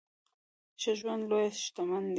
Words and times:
ښه 0.81 0.91
ژوند 0.99 1.21
لويه 1.29 1.49
شتمني 1.63 2.03
ده. 2.09 2.09